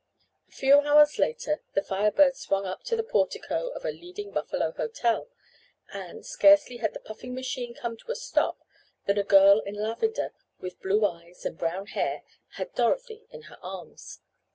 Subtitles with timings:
[0.49, 4.31] A few hours later the Fire Bird swung up to the portico of a leading
[4.31, 5.29] Buffalo hotel,
[5.93, 8.63] and, scarcely had the puffing machine come to a stop
[9.05, 13.59] than a girl in lavender, with blue eyes and brown hair, had Dorothy in her
[13.61, 14.21] arms.